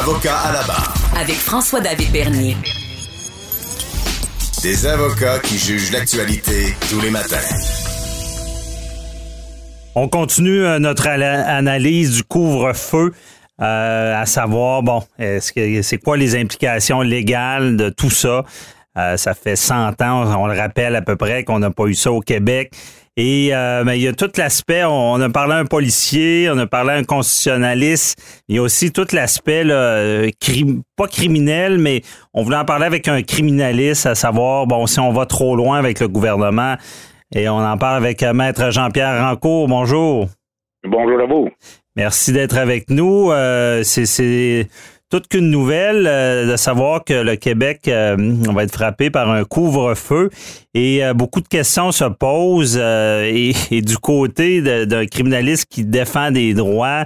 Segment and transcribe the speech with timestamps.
[0.00, 0.92] Avocat à la barre.
[1.20, 2.56] Avec François-David Bernier.
[4.62, 7.36] Des avocats qui jugent l'actualité tous les matins.
[9.94, 13.12] On continue euh, notre analyse du couvre-feu.
[13.60, 18.42] euh, à savoir, bon, est-ce que c'est quoi les implications légales de tout ça?
[18.96, 21.94] Euh, ça fait 100 ans, on le rappelle à peu près, qu'on n'a pas eu
[21.94, 22.70] ça au Québec.
[23.16, 26.58] Et euh, mais il y a tout l'aspect, on, a parlé à un policier, on
[26.58, 31.06] a parlé à un constitutionnaliste, il y a aussi tout l'aspect, là, euh, crim- pas
[31.06, 35.26] criminel, mais on voulait en parler avec un criminaliste, à savoir, bon, si on va
[35.26, 36.74] trop loin avec le gouvernement,
[37.34, 39.68] et on en parle avec Maître Jean-Pierre Rancourt.
[39.68, 40.28] Bonjour.
[40.86, 41.48] Bonjour à vous.
[41.96, 43.30] Merci d'être avec nous.
[43.30, 44.68] Euh, c'est
[45.14, 48.16] toute qu'une nouvelle euh, de savoir que le Québec euh,
[48.52, 50.28] va être frappé par un couvre-feu
[50.74, 56.52] et euh, beaucoup de questions se posent et, du côté d'un criminaliste qui défend des
[56.52, 57.04] droits,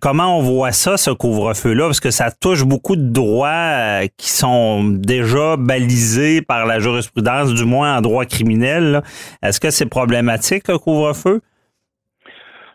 [0.00, 1.84] comment on voit ça, ce couvre-feu-là?
[1.84, 7.64] Parce que ça touche beaucoup de droits qui sont déjà balisés par la jurisprudence, du
[7.64, 9.02] moins en droit criminel.
[9.40, 11.40] Est-ce que c'est problématique, le couvre-feu?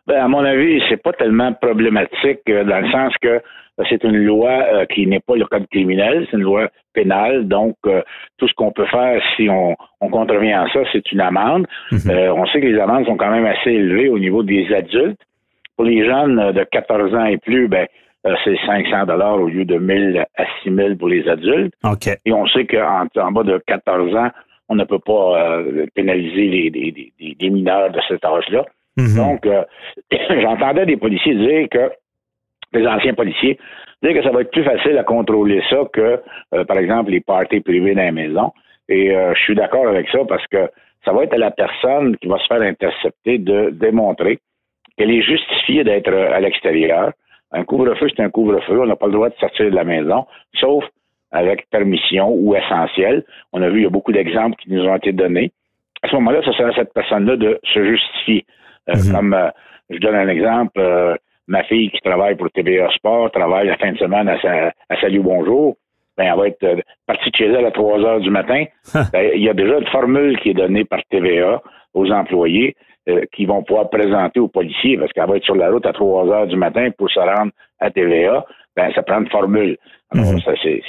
[0.08, 3.42] Ben, à mon avis, c'est pas tellement problématique dans le sens que
[3.90, 7.48] c'est une loi euh, qui n'est pas le code criminel, c'est une loi pénale.
[7.48, 8.02] Donc, euh,
[8.38, 11.67] tout ce qu'on peut faire si on, on contrevient à ça, c'est une amende.
[12.09, 15.20] Euh, on sait que les amendes sont quand même assez élevées au niveau des adultes.
[15.76, 17.86] Pour les jeunes euh, de 14 ans et plus, ben,
[18.26, 21.73] euh, c'est 500 dollars au lieu de 1000 à 6000 pour les adultes.
[21.84, 22.08] OK.
[22.26, 24.30] Et on sait qu'en en bas de 14 ans,
[24.70, 28.64] on ne peut pas euh, pénaliser les, les- les- les- les mineurs de cet âge-là.
[28.98, 29.16] Mhm.
[29.17, 29.64] Donc, euh,
[30.42, 31.92] j'entendais des policiers dire que,
[32.76, 33.58] des anciens policiers,
[34.04, 36.22] dire que ça va être plus facile à contrôler ça que,
[36.54, 38.52] euh, par exemple, les parties privées dans la maison.
[38.88, 40.70] Et euh, je suis d'accord avec ça parce que
[41.04, 44.40] ça va être à la personne qui va se faire intercepter de démontrer
[44.98, 47.12] qu'elle est justifiée d'être euh, à l'extérieur.
[47.52, 48.80] Un couvre-feu, c'est un couvre-feu.
[48.80, 50.84] On n'a pas le droit de sortir de la maison, sauf
[51.32, 53.23] avec permission ou essentiel.
[53.54, 55.52] On a vu, il y a beaucoup d'exemples qui nous ont été donnés.
[56.02, 58.45] À ce moment-là, ce sera à cette personne-là de se justifier.
[58.89, 59.11] Euh, Mhm.
[59.11, 59.49] Comme euh,
[59.89, 61.16] je donne un exemple, euh,
[61.48, 65.00] ma fille qui travaille pour TVA Sport travaille la fin de semaine à, sa, à
[65.02, 65.76] Salut Bonjour.
[66.17, 68.64] Ben, elle va être euh, partie de chez elle à 3 heures du matin.
[69.11, 71.61] Ben, il y a déjà une formule qui est donnée par TVA
[71.94, 72.76] aux employés
[73.10, 75.92] euh, qui vont pouvoir présenter aux policiers parce qu'elle va être sur la route à
[75.94, 78.45] 3 heures du matin pour se rendre à TVA.
[78.78, 79.78] Ben, ça prend une formule.
[80.11, 80.39] Alors, Mhm.
[80.42, 80.82] ça, c'est,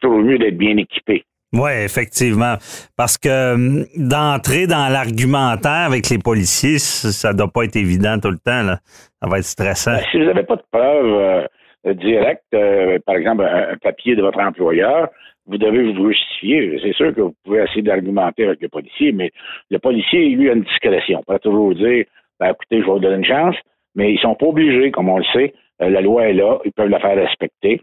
[0.00, 1.24] toujours mieux d'être bien équipé.
[1.54, 2.56] Oui, effectivement.
[2.96, 8.18] Parce que hum, d'entrer dans l'argumentaire avec les policiers, ça ça doit pas être évident
[8.20, 8.62] tout le temps.
[8.62, 8.78] Là.
[9.22, 9.92] Ça va être stressant.
[9.92, 11.46] Ben, si vous n'avez pas de preuves
[11.86, 15.08] euh, directes, euh, par exemple un, papier de votre employeur,
[15.46, 16.78] vous devez vous justifier.
[16.82, 19.30] C'est sûr que vous pouvez essayer d'argumenter avec le policier, mais
[19.70, 21.22] le policier, lui, a une discrétion.
[21.22, 22.04] Il peut toujours dire,
[22.40, 23.56] ben, écoutez, je vais vous donner une chance,
[23.94, 25.54] mais ils sont pas obligés, comme on le sait.
[25.82, 27.80] Euh, la loi est là, ils peuvent la faire respecter.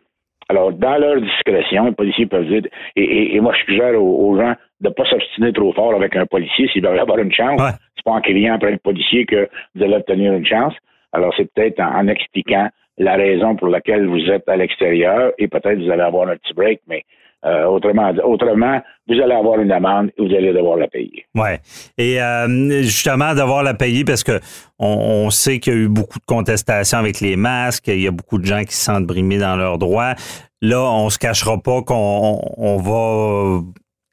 [0.51, 2.63] Alors, dans leur discrétion, les policiers peuvent dire,
[2.97, 5.94] et, et- et moi, je suggère aux, aux gens de ne pas s'obstiner trop fort
[5.95, 7.59] avec un policier s'ils veulent avoir une chance.
[7.62, 7.72] Ouais.
[7.95, 10.73] C'est pas en criant après le policier que vous allez obtenir une chance.
[11.13, 12.67] Alors, c'est peut-être en, en expliquant
[12.97, 16.53] la raison pour laquelle vous êtes à l'extérieur et peut-être vous allez avoir un petit
[16.53, 17.03] break, mais
[17.44, 21.25] euh, autrement, autrement, vous allez avoir une amende et vous allez devoir la payer.
[21.34, 21.59] Ouais.
[21.97, 24.40] Et euh, justement, devoir la payer parce que
[24.78, 27.88] on, on sait qu'il y a eu beaucoup de contestations avec les masques.
[27.88, 30.13] Il y a beaucoup de gens qui se sentent brimés dans leurs droits.
[30.62, 33.63] Là, on se cachera pas qu'on on, va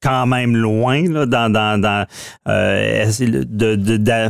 [0.03, 2.07] quand même loin là, dans, dans, dans
[2.49, 4.29] euh, de, de,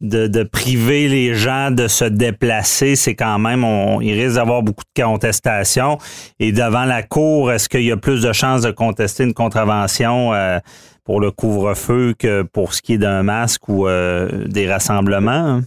[0.00, 4.62] de, de priver les gens de se déplacer, c'est quand même, on, il risque d'avoir
[4.62, 5.98] beaucoup de contestations.
[6.38, 10.34] Et devant la cour, est-ce qu'il y a plus de chances de contester une contravention
[10.34, 10.58] euh,
[11.04, 15.30] pour le couvre-feu que pour ce qui est d'un masque ou euh, des rassemblements?
[15.30, 15.60] hein?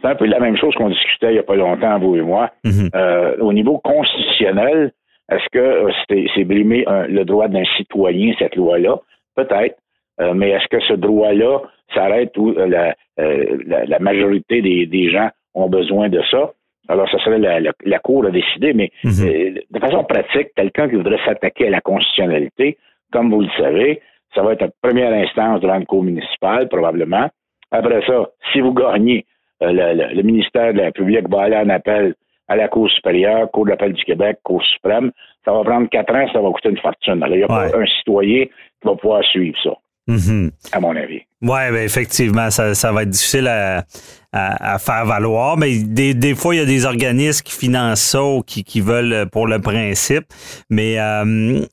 [0.00, 2.20] C'est un peu la même chose qu'on discutait il n'y a pas longtemps, vous et
[2.20, 2.50] moi.
[2.62, 2.90] Mhm.
[2.94, 4.92] Euh, au niveau constitutionnel,
[5.32, 8.96] est-ce que c'est c'est brimer euh, le droit d'un citoyen, cette loi-là?
[9.34, 9.76] Peut-être.
[10.20, 11.60] Euh, mais est-ce que ce droit-là
[11.94, 16.52] s'arrête où euh, la, euh, la, la majorité des, des gens ont besoin de ça?
[16.88, 19.26] Alors, ce serait la, la, la Cour à décider, mais Mhm.
[19.26, 22.76] euh, de façon pratique, quelqu'un qui voudrait s'attaquer à la constitutionnalité,
[23.12, 24.00] comme vous le savez,
[24.34, 27.28] ça va être à première instance devant une Cour municipale, probablement.
[27.70, 29.24] Après ça, si vous gagnez,
[29.62, 32.14] euh, le, le- le ministère de la République va aller en appel
[32.48, 35.10] à la Cour supérieure, Cour d'appel du Québec, Cour suprême.
[35.44, 37.22] Ça va prendre quatre ans, ça va coûter une fortune.
[37.22, 37.70] Alors, il n'y a Ouais.
[37.70, 39.70] pas un citoyen qui va pouvoir suivre ça,
[40.06, 40.50] Mhm.
[40.72, 41.20] à mon avis.
[41.40, 43.84] Oui, ben effectivement, ça, ça va être difficile à,
[44.32, 45.56] à- à faire valoir.
[45.56, 48.80] Mais des, des fois, il y a des organismes qui financent ça ou qui, qui
[48.80, 50.24] veulent pour le principe.
[50.70, 51.64] Mais euh,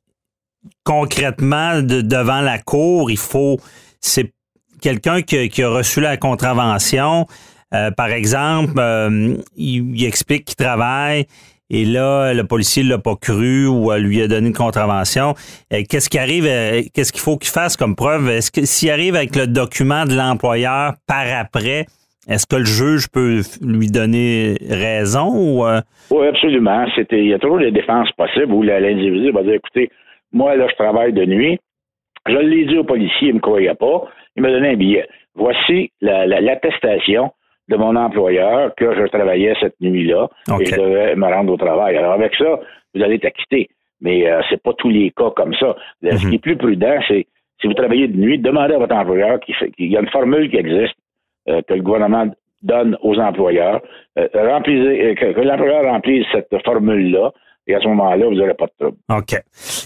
[0.83, 3.59] concrètement, de- devant la cour, il faut.
[3.99, 4.33] C'est
[4.81, 7.27] quelqu'un qui, a- qui a reçu la contravention.
[7.73, 11.25] euh, par exemple, euh, il, il explique qu'il travaille
[11.73, 15.35] et là, le policier l'a pas cru ou lui a donné une contravention.
[15.69, 16.43] Qu'est-ce qui arrive,
[16.93, 18.29] qu'est-ce qu'il faut qu'il fasse comme preuve?
[18.29, 21.85] Est-ce que s'il arrive avec le document de l'employeur par après,
[22.27, 25.63] est-ce que le juge peut lui donner raison ou
[26.11, 26.85] Oui, absolument.
[26.93, 29.89] C'était, il y a toujours des défenses possibles où l'individu va dire écoutez,
[30.33, 31.57] moi là, je travaille de nuit.
[32.27, 34.03] Je l'ai dit au policier, il ne me croyait pas.
[34.35, 35.07] Il m'a donné un billet.
[35.35, 37.31] Voici l'attestation
[37.71, 40.27] de mon employeur que je travaillais cette nuit-là
[40.59, 41.95] et je devais me rendre au travail.
[41.97, 42.59] Alors avec ça,
[42.93, 43.69] vous allez t'acquitter.
[44.01, 45.75] Mais euh, c'est pas tous les cas comme ça.
[46.03, 46.33] Ce qui mhm.
[46.33, 47.27] est plus prudent, c'est
[47.61, 50.57] si vous travaillez de nuit, demandez à votre employeur qu'il y a une formule qui
[50.57, 50.95] existe
[51.47, 52.25] euh, que le gouvernement
[52.63, 53.81] donne aux employeurs.
[54.17, 57.31] Euh, remplissez, que, que l'employeur remplisse cette formule-là.
[57.67, 58.97] Et à ce moment-là, vous n'aurez pas de trouble.
[59.09, 59.39] OK.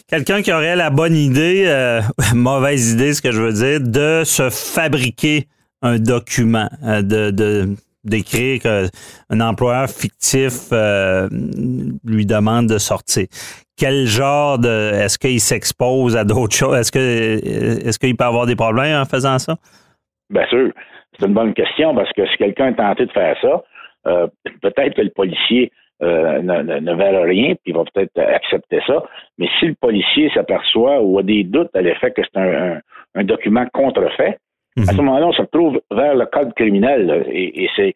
[0.07, 1.69] Quelqu'un qui aurait la bonne idée,
[2.33, 5.47] mauvaise idée, ce que je veux dire, de se fabriquer
[5.85, 11.27] un document, euh, de, d'écrire qu'un employeur fictif euh,
[12.03, 13.25] lui demande de sortir.
[13.77, 16.77] Quel genre de est-ce qu'il s'expose à d'autres choses?
[16.77, 16.99] Est-ce que
[17.87, 19.55] est-ce qu'il peut avoir des problèmes en faisant ça?
[20.29, 20.71] Bien sûr,
[21.19, 23.63] c'est une bonne question parce que si quelqu'un est tenté de faire ça,
[24.07, 24.27] euh,
[24.61, 25.71] peut-être que le policier
[26.01, 29.03] ne, ne, rien, puis il va peut-être accepter ça.
[29.37, 33.65] Mais si le policier s'aperçoit ou a des doutes à l'effet que c'est un document
[33.73, 34.37] contrefait,
[34.77, 35.05] à ce mhm.
[35.05, 37.93] moment-là, on se retrouve vers le code criminel et, et c'est,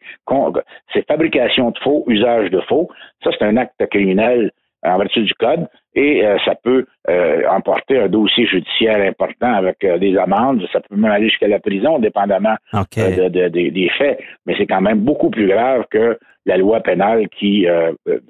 [1.06, 2.88] fabrication de faux, usage de faux.
[3.22, 4.50] Ça, c'est un acte criminel
[4.82, 9.84] en vertu du code et euh, ça peut euh, emporter un dossier judiciaire important avec
[9.84, 10.66] euh, des amendes.
[10.72, 12.56] Ça peut même aller jusqu'à la prison, dépendamment
[12.96, 14.20] des faits.
[14.46, 17.66] Mais c'est quand même beaucoup plus grave que la loi pénale qui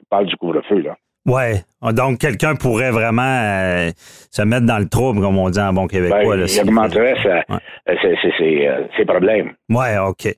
[0.08, 0.80] parle du couvre-feu.
[0.80, 0.96] Là.
[1.26, 1.62] Ouais.
[1.82, 3.90] Donc, quelqu'un pourrait vraiment euh,
[4.30, 6.36] se mettre dans le trouble, comme on dit en bon québécois.
[6.36, 7.40] Ben, il augmenterait euh,
[7.88, 9.52] euh, ses, problèmes.
[9.70, 10.28] Ouais, OK.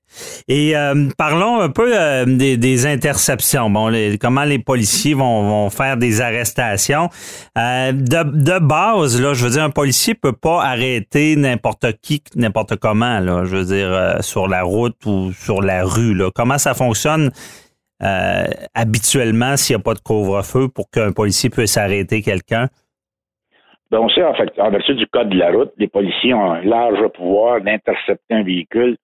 [0.48, 0.74] Et
[1.18, 1.92] parlons un peu
[2.26, 3.70] des, interceptions.
[3.70, 7.08] Bon, comment les policiers vont, faire des arrestations.
[7.56, 13.18] de, base, là, je veux dire, un policier peut pas arrêter n'importe qui, n'importe comment,
[13.18, 16.14] là, je veux dire, sur la route ou sur la rue.
[16.14, 16.30] Là.
[16.32, 17.30] Comment ça fonctionne?
[18.02, 18.44] Euh,
[18.74, 22.66] habituellement s'il n'y a pas de couvre-feu pour qu'un policier puisse arrêter quelqu'un?
[23.92, 26.52] Ben, on sait, en fait, en vertu du code de la route, les policiers ont
[26.52, 28.96] un large pouvoir d'intercepter un véhicule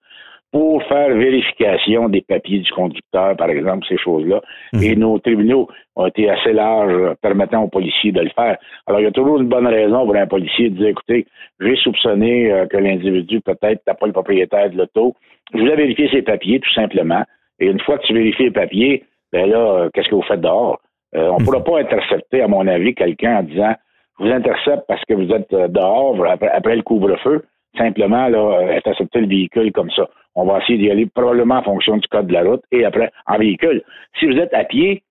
[0.51, 4.41] pour faire vérification des papiers du conducteur, par exemple, ces choses-là.
[4.73, 4.83] Mhm.
[4.83, 8.57] Et nos tribunaux ont été assez larges permettant aux policiers de le faire.
[8.87, 11.27] Alors, il y a toujours une bonne raison pour un policier de dire, écoutez,
[11.59, 15.15] j'ai soupçonné euh, que l'individu peut-être n'a pas le propriétaire de l'auto.
[15.53, 17.23] Je voulais vérifier ses papiers, tout simplement.
[17.59, 20.41] Et une fois que tu vérifies les papiers, ben là, euh, qu'est-ce que vous faites
[20.41, 20.79] dehors?
[21.15, 23.73] Euh, on ne pourra pas intercepter, à mon avis, quelqu'un en disant
[24.19, 27.43] je vous intercepte parce que vous êtes euh, dehors après, le couvre-feu.
[27.77, 30.07] Simplement, là, intercepter le véhicule comme ça.
[30.35, 33.11] On va essayer d'y aller probablement en fonction du code de la route et après
[33.27, 33.83] en véhicule.
[34.19, 35.03] Si vous êtes à pied,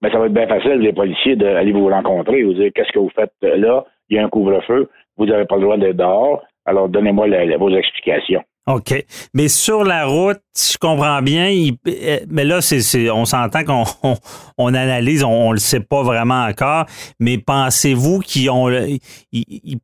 [0.00, 2.92] ben, ça va être bien facile, les policiers, d'aller vous rencontrer et vous dire qu'est-ce
[2.92, 5.96] que vous faites là, il y a un couvre-feu, vous n'avez pas le droit d'être
[5.96, 7.26] dehors, alors donnez-moi
[7.58, 8.42] vos explications.
[8.66, 9.04] OK.
[9.32, 11.54] Mais sur la route, je comprends bien,
[11.86, 13.84] euh, mais là, c'est, on s'entend qu'on
[14.58, 16.86] on, analyse, on, ne le sait pas vraiment encore,
[17.20, 18.68] mais pensez-vous qu'ils ont
[19.32, 19.78] ils,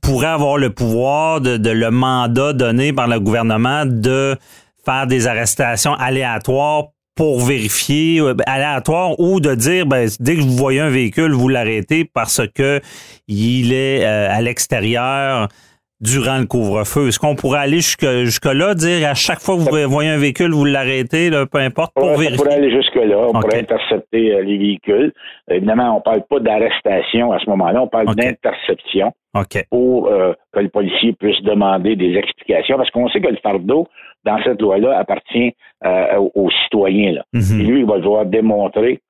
[0.00, 4.38] pourraient avoir le pouvoir de, le mandat donné par le gouvernement de
[4.84, 10.56] faire des arrestations aléatoires pour vérifier euh, aléatoires ou de dire ben, dès que vous
[10.56, 12.80] voyez un véhicule, vous l'arrêtez parce que
[13.28, 15.48] il est euh, à l'extérieur
[16.02, 17.08] durant le couvre-feu?
[17.08, 20.50] Est-ce qu'on pourrait aller jusque, jusque-là, dire à chaque fois que vous voyez un véhicule,
[20.50, 22.34] vous l'arrêtez, peu importe, pour vérifier?
[22.34, 23.26] On pourrait aller jusque-là.
[23.28, 25.12] On pourrait intercepter euh, les véhicules.
[25.48, 27.82] Évidemment, on ne parle pas d'arrestation à ce moment-là.
[27.82, 29.12] On parle d'interception
[29.70, 33.86] pour euh, que le policier puisse demander des explications parce qu'on sait que le fardeau,
[34.24, 35.54] dans cette loi-là, appartient
[35.84, 37.12] euh, aux, citoyens.
[37.12, 37.24] Là.
[37.32, 37.60] Mhm.
[37.60, 39.00] Et lui, il va devoir démontrer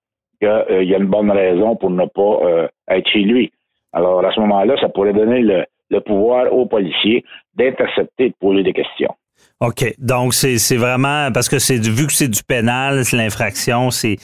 [0.41, 3.53] qu'il y a une bonne raison pour ne pas être chez lui.
[3.93, 8.35] Alors, à ce moment-là, ça pourrait donner le, le pouvoir aux policiers d'intercepter et de
[8.41, 9.15] poser des questions.
[9.61, 9.95] OK.
[9.99, 14.17] Donc, c'est vraiment parce que c'est vu que c'est du pénal, c'est l'infraction, c'est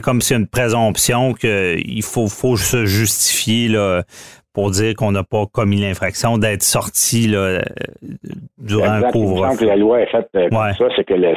[0.00, 4.02] comme si une présomption qu'il faut, faut se justifier là,
[4.52, 7.60] pour dire qu'on n'a pas commis l'infraction, d'être sorti là,
[8.56, 11.34] durant le couvre que la loi est faite euh, comme ça, c'est que la,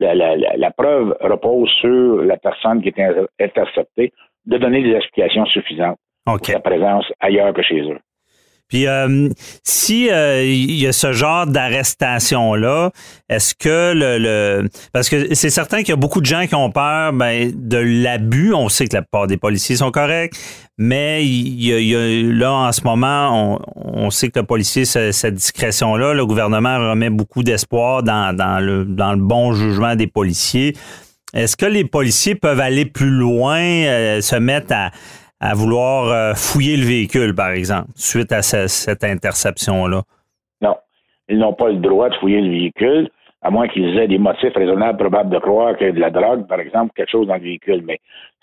[0.00, 3.00] la, la, la, preuve repose sur la personne qui est
[3.40, 4.12] interceptée
[4.46, 7.98] de donner des explications suffisantes pour sa présence ailleurs que chez eux.
[8.72, 9.28] Puis euh,
[9.64, 12.90] si euh, il y a ce genre d'arrestation là,
[13.28, 16.70] est-ce que le, parce que c'est certain qu'il y a beaucoup de gens qui ont
[16.70, 18.54] peur ben, de l'abus.
[18.54, 20.32] On sait que la plupart des policiers sont corrects,
[20.78, 25.96] mais il y a, là en ce moment, on, sait que le policier cette discrétion
[25.96, 30.74] là, le gouvernement remet beaucoup d'espoir dans, dans le dans le bon jugement des policiers.
[31.34, 34.90] Est-ce que les policiers peuvent aller plus loin, euh, se mettre à,
[35.42, 40.02] à vouloir euh, fouiller le véhicule, par exemple, suite à ce- cette interception-là?
[40.62, 40.76] Non.
[41.28, 43.10] Ils n'ont pas le droit de fouiller le véhicule,
[43.42, 46.10] à moins qu'ils aient des motifs raisonnables probables de croire qu'il y a de la
[46.10, 47.82] drogue, par exemple, quelque chose dans le véhicule.
[47.84, 47.98] Mais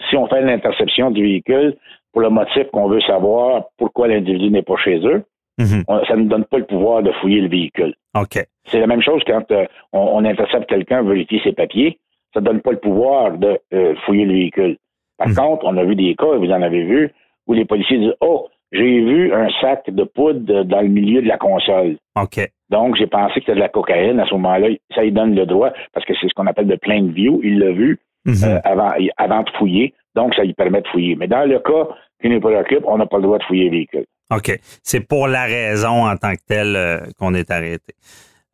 [0.10, 1.77] si on fait l'interception du véhicule
[2.12, 5.24] pour le motif qu'on veut savoir pourquoi l'individu n'est pas chez eux,
[5.58, 5.84] Mhm.
[6.08, 7.94] ça ne donne pas le pouvoir de fouiller le véhicule.
[8.18, 8.46] OK.
[8.65, 11.98] C'est la même chose quand euh, on, on intercepte quelqu'un, vérifier ses papiers,
[12.34, 14.77] ça ne donne pas le pouvoir de euh, fouiller le véhicule.
[15.20, 15.36] Par Mhm.
[15.36, 17.12] contre, on a vu des cas, et vous en avez vu,
[17.46, 21.28] où les policiers disent Oh, j'ai vu un sac de poudre dans le milieu de
[21.28, 21.98] la console.
[22.20, 22.40] OK.
[22.72, 24.20] Donc, j'ai pensé que c'était de la cocaïne.
[24.20, 26.76] À ce moment-là, ça lui donne le droit, parce que c'est ce qu'on appelle de
[26.76, 27.42] plain view.
[27.44, 28.34] Il l'a vu Mhm.
[28.44, 29.94] euh, avant, avant de fouiller.
[30.16, 31.16] Donc, ça lui permet de fouiller.
[31.16, 31.88] Mais dans le cas
[32.22, 34.06] qui nous préoccupe, on n'a pas le droit de fouiller le véhicule.
[34.32, 34.60] OK.
[34.84, 37.94] C'est pour la raison en tant que telle euh, qu'on est arrêté.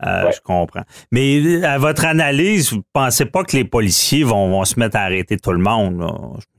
[0.03, 0.31] Euh, Ouais.
[0.33, 0.81] Je comprends.
[1.11, 4.97] Mais euh, à votre analyse, vous pensez pas que les policiers vont, vont se mettre
[4.97, 5.99] à arrêter tout le monde?
[5.99, 6.07] là?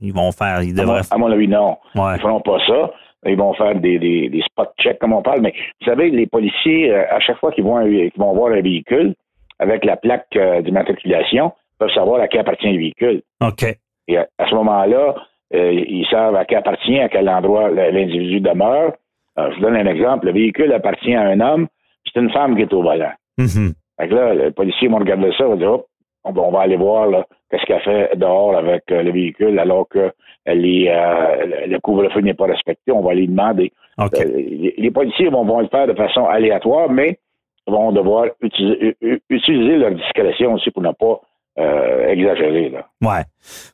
[0.01, 1.07] Ils vont faire, ils À mon, devraient.
[1.11, 1.77] à mon avis, non.
[1.95, 2.15] Ouais.
[2.15, 2.91] Ils feront pas ça.
[3.25, 5.41] Ils vont faire des, des, des spot checks, comme on parle.
[5.41, 7.79] Mais vous savez, les policiers, euh, à chaque fois qu'ils vont,
[8.17, 9.13] voir un véhicule
[9.59, 13.21] avec la plaque euh, d'immatriculation, peuvent savoir à qui appartient le véhicule.
[13.41, 13.65] OK.
[14.07, 15.15] Et à, à ce moment-là,
[15.53, 18.93] euh, ils savent à qui appartient, à quel endroit l'individu demeure.
[19.37, 20.25] Je vous donne un exemple.
[20.27, 21.67] Le véhicule appartient à un homme,
[22.05, 23.11] c'est une femme qui est au volant.
[23.37, 23.73] Mhm.
[23.99, 25.85] Fait que là, le policier va regarder ça, va dire, Hop,
[26.23, 29.87] on, va- on aller voir là, qu'est-ce qu'elle fait dehors avec euh, le véhicule alors
[29.87, 30.11] que
[30.45, 32.91] les, euh, le couvre-feu n'est pas respecté.
[32.91, 33.71] On va demander.
[33.99, 37.19] Euh, les, les policiers vont, vont le faire de façon aléatoire, mais
[37.65, 38.95] vont devoir utiliser,
[39.29, 41.19] utiliser leur discrétion aussi pour ne pas
[41.59, 42.69] euh, exagérer.
[42.69, 42.85] Là.
[43.01, 43.23] Ouais.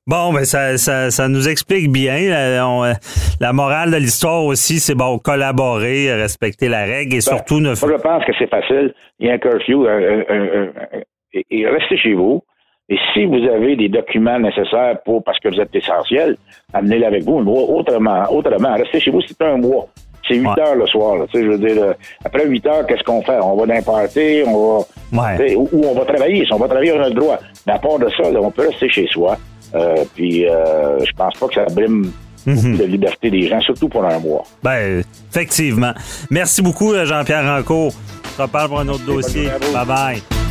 [0.07, 2.29] Bon, ben ça, ça, ça nous explique bien.
[2.29, 2.93] La, on, euh,
[3.39, 7.75] la morale de l'histoire aussi, c'est bon, collaborer, respecter la règle et surtout ne Moi,
[7.97, 8.93] je pense que c'est facile.
[9.19, 9.85] Il y a un curfew.
[9.85, 11.01] euh, euh, euh, euh,
[11.49, 12.41] et, restez chez vous.
[12.89, 16.35] Et si vous avez des documents nécessaires pour parce que vous êtes essentiel,
[16.73, 17.37] amenez-les avec vous.
[17.37, 19.87] Autrement, autrement, restez chez vous, c'est un mois.
[20.27, 20.61] C'est 8 Ouais.
[20.61, 21.17] heures le soir.
[21.17, 21.25] là.
[21.31, 23.37] Tu sais, je veux dire, euh, après 8 heures, qu'est-ce qu'on fait?
[23.41, 24.77] On va dans un party, on
[25.11, 25.37] va.
[25.37, 25.55] Ouais.
[25.55, 26.45] Ou, ou on va travailler.
[26.45, 27.39] Si on va travailler, on a le droit.
[27.67, 29.37] Mais à part de ça, là, on peut rester chez soi.
[29.75, 32.11] Euh, puis euh, je pense pas que ça brime
[32.45, 32.77] Mhm.
[32.77, 34.43] la liberté des gens, surtout pour un mois.
[34.61, 35.01] Ben,
[35.31, 35.93] effectivement.
[36.29, 37.93] Merci beaucoup, euh, Jean-Pierre Rancourt.
[38.25, 39.47] On se reparle pour un autre dossier.
[39.73, 40.42] bonne